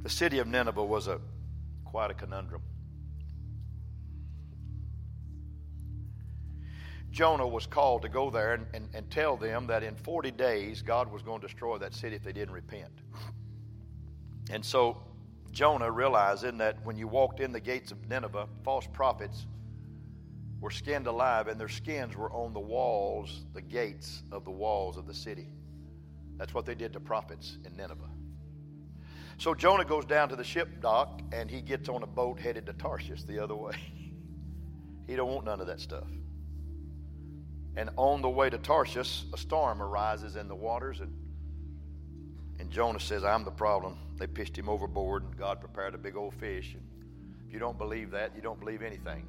[0.02, 1.22] The city of Nineveh was a
[1.86, 2.64] quite a conundrum.
[7.12, 10.82] Jonah was called to go there and, and, and, tell them that in 40 days
[10.82, 12.94] God was going to destroy that city if they didn't repent.
[14.50, 15.04] And so
[15.54, 19.46] Jonah realizing that when you walked in the gates of Nineveh, false prophets
[20.60, 24.98] were skinned alive and their skins were on the walls, the gates of the walls
[24.98, 25.48] of the city.
[26.38, 28.10] That's what they did to prophets in Nineveh.
[29.38, 32.66] So Jonah goes down to the ship dock and he gets on a boat headed
[32.66, 33.76] to Tarshish the other way.
[35.08, 36.08] he don't want none of that stuff.
[37.76, 41.14] And on the way to Tarshish, a storm arises in the waters and
[42.60, 43.98] and Jonah says, I'm the problem.
[44.24, 46.76] They pitched him overboard, and God prepared a big old fish.
[46.76, 46.84] And
[47.46, 49.28] if you don't believe that, you don't believe anything.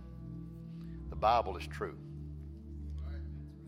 [1.10, 1.98] The Bible is true.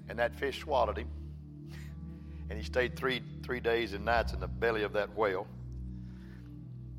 [0.08, 1.08] And that fish swallowed him.
[2.48, 5.48] And he stayed three, three days and nights in the belly of that whale.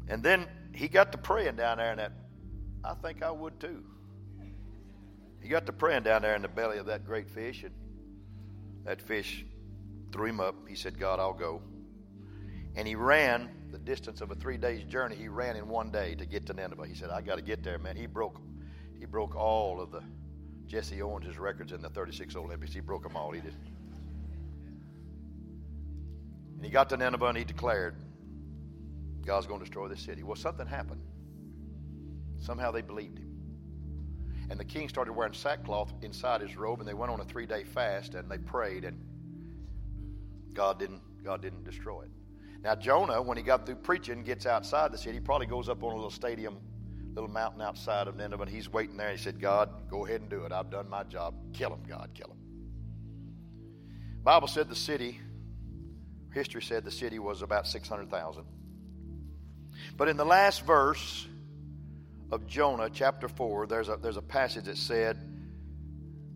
[0.09, 2.11] And then he got to praying down there in that.
[2.83, 3.81] I think I would too.
[5.41, 7.73] He got to praying down there in the belly of that great fish, and
[8.83, 9.45] that fish
[10.11, 10.67] threw him up.
[10.67, 11.61] He said, God, I'll go.
[12.75, 15.15] And he ran the distance of a three days journey.
[15.15, 16.87] He ran in one day to get to Nineveh.
[16.87, 17.95] He said, I got to get there, man.
[17.95, 18.39] He broke,
[18.97, 20.01] he broke all of the
[20.67, 22.73] Jesse Owens' records in the 36 Olympics.
[22.73, 23.31] He broke them all.
[23.31, 23.55] He did.
[26.55, 27.95] And he got to Nineveh and he declared,
[29.25, 30.23] God's going to destroy the city.
[30.23, 31.01] Well, something happened.
[32.39, 33.27] Somehow they believed him.
[34.49, 37.45] And the king started wearing sackcloth inside his robe, and they went on a three
[37.45, 38.97] day fast and they prayed, and
[40.53, 42.11] God didn't, God didn't destroy it.
[42.63, 45.13] Now, Jonah, when he got through preaching, gets outside the city.
[45.13, 46.57] He probably goes up on a little stadium,
[47.13, 49.11] little mountain outside of Nineveh, and he's waiting there.
[49.11, 50.51] He said, God, go ahead and do it.
[50.51, 51.35] I've done my job.
[51.53, 52.37] Kill him, God, kill him.
[54.23, 55.19] Bible said the city,
[56.33, 58.43] history said the city was about 600,000.
[59.95, 61.27] But in the last verse,
[62.31, 65.17] of Jonah, chapter 4, there's a, there's a passage that said,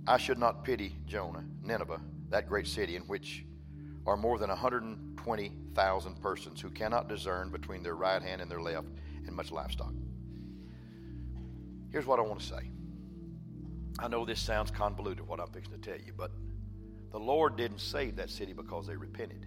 [0.08, 3.46] I should not pity Jonah, Nineveh, that great city in which
[4.06, 4.50] are more than
[5.26, 8.88] 120,000 persons who cannot discern between their right hand and their left,
[9.26, 9.94] and much livestock.
[11.92, 12.72] Here's what I want to say.
[14.00, 16.32] I know this sounds convoluted, what I'm fixing to tell you, but
[17.12, 19.46] the Lord didn't save that city because they repented.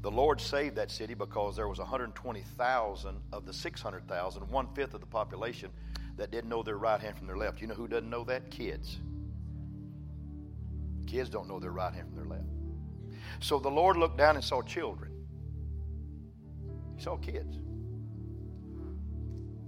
[0.00, 5.00] The Lord saved that city because there was 120,000 of the 600,000, one fifth of
[5.00, 5.70] the population,
[6.16, 7.60] that didn't know their right hand from their left.
[7.60, 8.50] You know who doesn't know that?
[8.50, 8.98] Kids.
[11.06, 12.57] Kids don't know their right hand from their left.
[13.40, 15.12] So the Lord looked down and saw children.
[16.96, 17.58] He saw kids.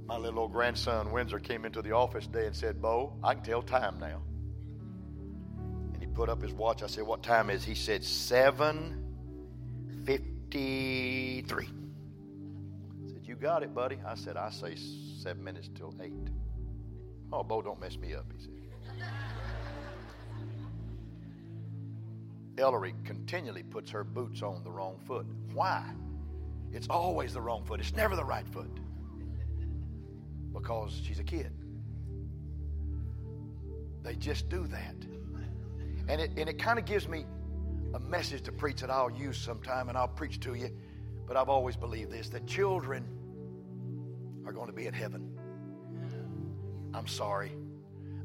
[0.06, 3.44] My little old grandson Windsor came into the office today and said, Bo, I can
[3.44, 4.20] tell time now.
[5.92, 6.82] And he put up his watch.
[6.82, 7.64] I said, What time is?
[7.64, 9.00] He said, Seven
[10.04, 11.64] 53.
[11.64, 11.68] I
[13.12, 13.98] said, You got it, buddy.
[14.04, 14.74] I said, I say
[15.22, 16.12] seven minutes till eight.
[17.32, 18.50] Oh, Bo, don't mess me up, he said.
[22.60, 25.26] Ellery continually puts her boots on the wrong foot.
[25.52, 25.84] Why?
[26.72, 27.80] It's always the wrong foot.
[27.80, 28.70] It's never the right foot.
[30.52, 31.52] Because she's a kid.
[34.02, 34.94] They just do that.
[36.08, 37.24] And it, and it kind of gives me
[37.94, 40.70] a message to preach that I'll use sometime and I'll preach to you.
[41.26, 43.04] But I've always believed this that children
[44.46, 45.38] are going to be in heaven.
[46.92, 47.52] I'm sorry.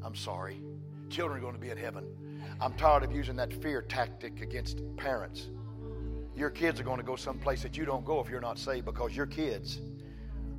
[0.02, 0.60] I'm sorry.
[1.08, 2.06] Children are going to be in heaven.
[2.60, 5.48] I'm tired of using that fear tactic against parents.
[6.34, 8.86] Your kids are going to go someplace that you don't go if you're not saved
[8.86, 9.80] because your kids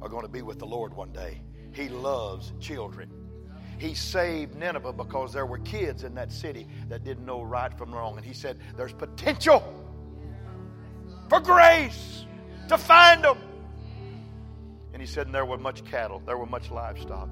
[0.02, 1.42] are going to be with the Lord one day.
[1.72, 3.12] He loves children.
[3.80, 7.94] He saved Nineveh because there were kids in that city that didn't know right from
[7.94, 8.18] wrong.
[8.18, 9.62] And he said, There's potential
[11.30, 12.26] for grace
[12.70, 13.38] to find them.
[14.94, 17.30] And he said, And there were much cattle, there were much livestock.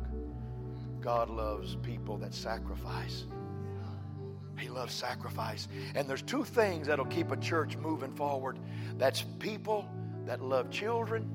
[1.01, 3.26] God loves people that sacrifice.
[4.58, 5.68] He loves sacrifice.
[5.95, 8.60] And there's two things that'll keep a church moving forward
[8.97, 9.88] that's people
[10.26, 11.30] that love children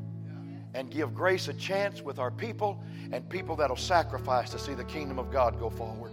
[0.74, 4.84] and give grace a chance with our people and people that'll sacrifice to see the
[4.84, 6.12] kingdom of God go forward.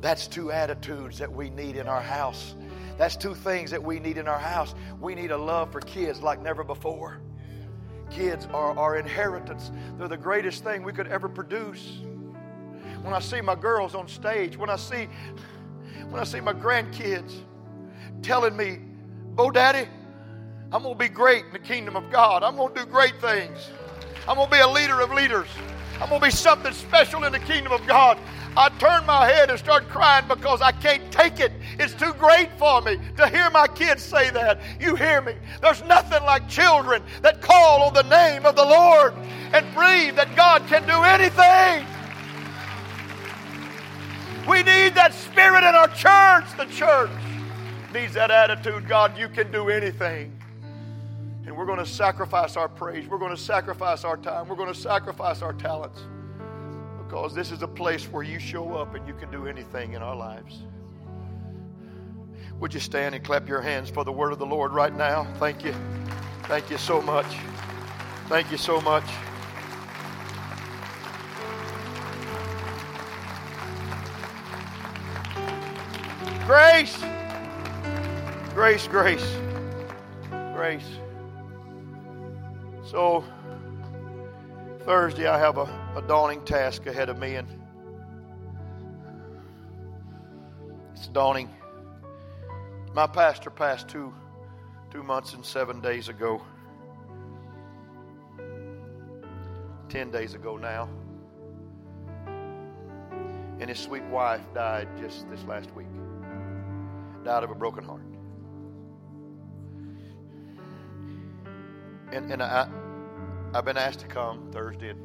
[0.00, 2.54] That's two attitudes that we need in our house.
[2.96, 4.74] That's two things that we need in our house.
[5.00, 7.18] We need a love for kids like never before.
[8.10, 12.00] Kids are our inheritance, they're the greatest thing we could ever produce.
[13.02, 15.08] When I see my girls on stage, when I see
[16.08, 17.32] when I see my grandkids
[18.22, 18.78] telling me,
[19.38, 19.88] "Oh daddy,
[20.72, 22.42] I'm going to be great in the kingdom of God.
[22.42, 23.70] I'm going to do great things.
[24.26, 25.48] I'm going to be a leader of leaders.
[26.00, 28.18] I'm going to be something special in the kingdom of God.
[28.56, 31.52] I turn my head and start crying because I can't take it.
[31.78, 34.60] It's too great for me to hear my kids say that.
[34.80, 35.34] You hear me?
[35.60, 39.14] There's nothing like children that call on the name of the Lord
[39.52, 41.86] and believe that God can do anything.
[44.48, 46.56] We need that spirit in our church.
[46.56, 47.10] The church
[47.92, 50.38] needs that attitude God, you can do anything.
[51.46, 53.06] And we're going to sacrifice our praise.
[53.06, 54.48] We're going to sacrifice our time.
[54.48, 56.02] We're going to sacrifice our talents.
[56.98, 60.02] Because this is a place where you show up and you can do anything in
[60.02, 60.62] our lives.
[62.60, 65.26] Would you stand and clap your hands for the word of the Lord right now?
[65.38, 65.74] Thank you.
[66.44, 67.26] Thank you so much.
[68.28, 69.04] Thank you so much.
[76.46, 77.02] Grace.
[78.52, 79.36] Grace, grace,
[80.54, 80.86] grace.
[82.84, 83.24] So,
[84.80, 85.62] Thursday, I have a,
[85.96, 87.48] a dawning task ahead of me, and
[90.94, 91.48] it's dawning.
[92.92, 94.12] My pastor passed two,
[94.90, 96.42] two months and seven days ago.
[99.88, 100.90] Ten days ago now.
[103.60, 105.86] And his sweet wife died just this last week.
[107.24, 108.02] Died of a broken heart.
[112.12, 112.68] And, and I,
[113.54, 115.00] I've been asked to come Thursday and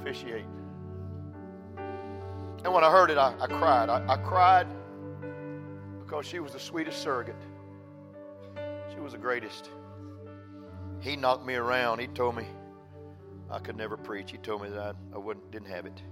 [0.00, 0.46] officiate.
[2.64, 3.88] And when I heard it, I, I cried.
[3.88, 4.66] I, I cried
[6.00, 7.34] because she was the sweetest surrogate.
[8.94, 9.68] She was the greatest.
[11.00, 11.98] he knocked me around.
[11.98, 12.46] He told me
[13.50, 14.30] I could never preach.
[14.30, 16.02] He told me that I, I wouldn't, didn't have it.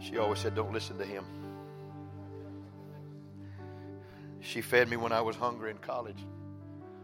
[0.00, 1.24] She always said, Don't listen to him.
[4.48, 6.24] She fed me when I was hungry in college,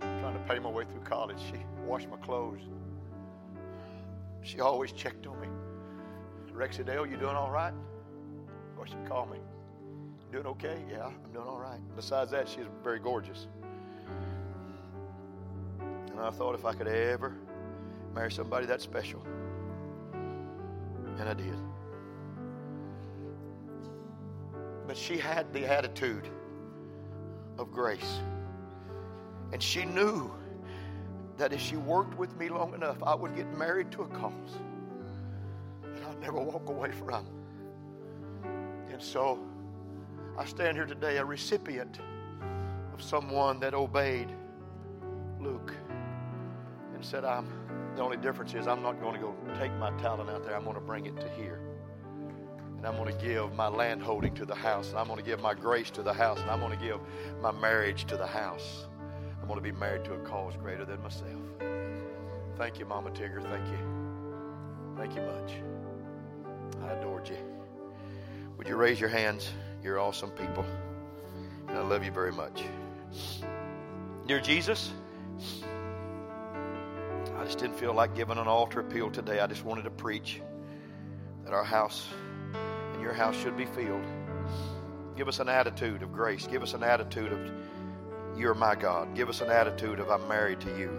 [0.01, 1.37] trying to pay my way through college.
[1.51, 2.63] She washed my clothes.
[4.41, 5.49] She always checked on me.
[6.55, 7.75] Rexy Dale, you doing all right?
[8.79, 9.41] Or she'd call me.
[10.33, 10.79] Doing okay?
[10.91, 11.79] Yeah, I'm doing all right.
[11.95, 13.47] Besides that, she's very gorgeous.
[15.81, 17.37] And I thought if I could ever
[18.15, 19.23] marry somebody that special.
[21.19, 21.59] And I did.
[24.87, 26.31] But she had the attitude
[27.59, 28.21] of grace.
[29.53, 30.33] And she knew
[31.37, 34.59] that if she worked with me long enough, I would get married to a cause
[35.83, 37.27] that I'd never walk away from.
[38.91, 39.39] And so
[40.39, 41.99] I stand here today, a recipient
[42.93, 44.29] of someone that obeyed
[45.41, 45.75] Luke
[46.95, 47.49] and said, I'm
[47.97, 50.65] the only difference is I'm not going to go take my talent out there, I'm
[50.65, 51.61] going to bring it to here.
[52.85, 54.91] And I'm going to give my land holding to the house.
[54.91, 56.39] And I'm going to give my grace to the house.
[56.39, 57.01] And I'm going to give
[57.41, 58.85] my marriage to the house.
[59.41, 61.41] I'm going to be married to a cause greater than myself.
[62.59, 63.43] Thank you, Mama Tigger.
[63.43, 63.79] Thank you.
[64.99, 65.53] Thank you much.
[66.83, 67.39] I adored you.
[68.59, 69.51] Would you raise your hands?
[69.83, 70.67] You're awesome people.
[71.69, 72.65] And I love you very much.
[74.27, 74.93] Dear Jesus,
[77.39, 79.41] I just didn't feel like giving an altar appeal today.
[79.41, 80.43] I just wanted to preach
[81.45, 82.07] that our house
[83.05, 84.05] your house should be filled.
[85.15, 86.47] Give us an attitude of grace.
[86.47, 87.39] Give us an attitude of
[88.37, 89.15] you're my God.
[89.15, 90.99] Give us an attitude of I'm married to you.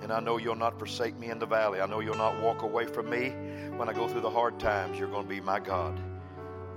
[0.00, 1.80] And I know you'll not forsake me in the valley.
[1.80, 3.30] I know you'll not walk away from me
[3.76, 4.98] when I go through the hard times.
[4.98, 6.00] You're going to be my God.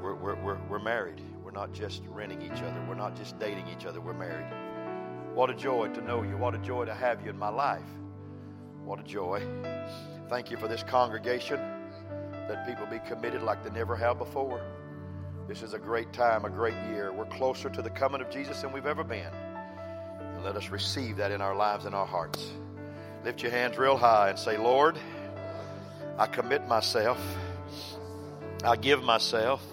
[0.01, 1.21] We're, we're, we're, we're married.
[1.43, 2.85] We're not just renting each other.
[2.89, 4.01] We're not just dating each other.
[4.01, 4.51] We're married.
[5.33, 6.37] What a joy to know you.
[6.37, 7.87] What a joy to have you in my life.
[8.83, 9.43] What a joy.
[10.27, 11.74] Thank you for this congregation
[12.47, 14.61] that people be committed like they never have before.
[15.47, 17.11] This is a great time, a great year.
[17.11, 19.31] We're closer to the coming of Jesus than we've ever been.
[20.19, 22.51] And let us receive that in our lives and our hearts.
[23.23, 24.97] Lift your hands real high and say, Lord,
[26.17, 27.19] I commit myself.
[28.63, 29.63] I give myself.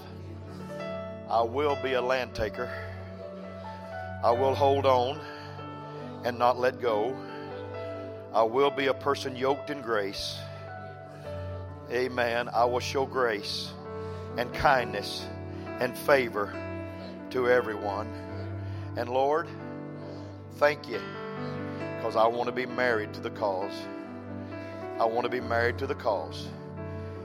[1.29, 2.71] I will be a land taker.
[4.23, 5.21] I will hold on
[6.25, 7.17] and not let go.
[8.35, 10.39] I will be a person yoked in grace.
[11.93, 12.49] Amen.
[12.49, 13.71] I will show grace
[14.39, 15.27] and kindness
[15.79, 16.55] and favor
[17.31, 18.09] to everyone.
[18.97, 19.47] And Lord,
[20.57, 21.01] thank you
[21.97, 23.75] because I want to be married to the cause.
[24.99, 26.47] I want to be married to the cause.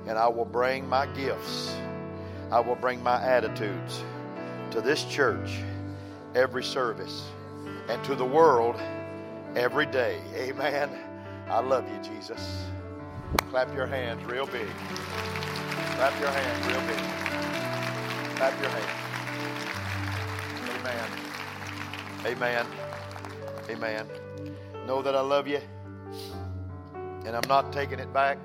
[0.05, 1.73] And I will bring my gifts,
[2.51, 4.03] I will bring my attitudes
[4.71, 5.59] to this church
[6.35, 7.25] every service
[7.87, 8.75] and to the world
[9.55, 10.19] every day.
[10.35, 10.89] Amen.
[11.47, 12.65] I love you, Jesus.
[13.49, 14.67] Clap your hands real big.
[15.95, 16.97] Clap your hands real big.
[18.37, 19.07] Clap your hands.
[20.79, 21.07] Amen.
[22.25, 22.65] Amen.
[23.69, 24.07] Amen.
[24.85, 25.59] Know that I love you.
[27.25, 28.37] And I'm not taking it back.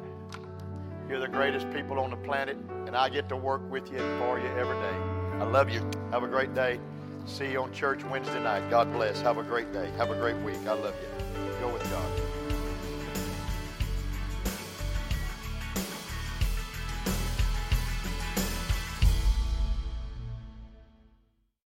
[1.08, 2.56] You're the greatest people on the planet,
[2.86, 4.96] and I get to work with you and for you every day.
[5.40, 5.88] I love you.
[6.10, 6.80] Have a great day.
[7.26, 8.68] See you on church Wednesday night.
[8.70, 9.20] God bless.
[9.20, 9.90] Have a great day.
[9.98, 10.58] Have a great week.
[10.66, 11.60] I love you.
[11.60, 12.31] Go with God.